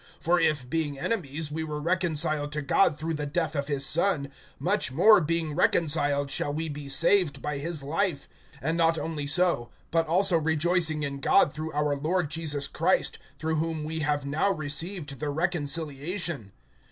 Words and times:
(10)For 0.25 0.43
if, 0.43 0.67
being 0.67 0.97
enemies, 0.97 1.51
we 1.51 1.63
were 1.63 1.79
reconciled 1.79 2.51
to 2.53 2.63
God 2.63 2.97
through 2.97 3.13
the 3.13 3.27
death 3.27 3.55
of 3.55 3.67
his 3.67 3.85
son; 3.85 4.31
much 4.57 4.91
more, 4.91 5.21
being 5.21 5.53
reconciled, 5.53 6.31
shall 6.31 6.51
we 6.51 6.67
be 6.69 6.89
saved 6.89 7.39
by 7.39 7.59
his 7.59 7.83
life; 7.83 8.27
(11)and 8.63 8.77
not 8.77 8.97
only 8.97 9.27
so, 9.27 9.69
but 9.91 10.07
also 10.07 10.39
rejoicing 10.39 11.03
in 11.03 11.19
God 11.19 11.53
through 11.53 11.71
our 11.73 11.95
Lord 11.95 12.31
Jesus 12.31 12.65
Christ, 12.65 13.19
through 13.37 13.57
whom 13.57 13.83
we 13.83 13.99
have 13.99 14.25
now 14.25 14.49
received 14.51 15.19
the 15.19 15.29
reconciliation. 15.29 16.51